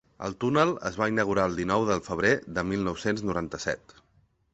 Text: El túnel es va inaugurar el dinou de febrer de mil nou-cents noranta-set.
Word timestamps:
El 0.27 0.35
túnel 0.43 0.69
es 0.89 0.95
va 1.01 1.07
inaugurar 1.11 1.43
el 1.49 1.57
dinou 1.59 1.85
de 1.89 1.97
febrer 2.07 2.31
de 2.57 2.63
mil 2.71 2.87
nou-cents 2.87 3.23
noranta-set. 3.31 3.95